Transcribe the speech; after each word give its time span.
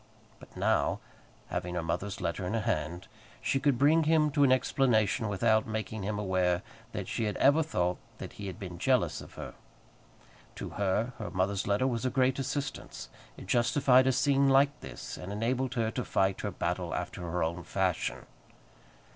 But 0.39 0.57
now, 0.57 0.99
having 1.49 1.75
her 1.75 1.83
mother's 1.83 2.19
letter 2.19 2.43
in 2.47 2.55
her 2.55 2.61
hand, 2.61 3.07
she 3.39 3.59
could 3.59 3.77
bring 3.77 4.05
him 4.05 4.31
to 4.31 4.43
an 4.43 4.51
explanation 4.51 5.27
without 5.29 5.67
making 5.67 6.01
him 6.01 6.17
aware 6.17 6.63
that 6.91 7.07
she 7.07 7.25
had 7.25 7.37
ever 7.37 7.61
thought 7.61 7.99
that 8.17 8.33
he 8.33 8.47
had 8.47 8.59
been 8.59 8.79
jealous 8.79 9.21
of 9.21 9.35
her. 9.35 9.53
To 10.55 10.69
her, 10.69 11.13
her 11.19 11.29
mother's 11.29 11.67
letter 11.67 11.85
was 11.85 12.03
a 12.03 12.09
great 12.09 12.39
assistance. 12.39 13.09
It 13.37 13.45
justified 13.45 14.07
a 14.07 14.11
scene 14.11 14.49
like 14.49 14.79
this, 14.79 15.17
and 15.17 15.31
enabled 15.31 15.75
her 15.75 15.91
to 15.91 16.03
fight 16.03 16.41
her 16.41 16.49
battle 16.49 16.95
after 16.95 17.21
her 17.21 17.43
own 17.43 17.61
fashion. 17.63 18.25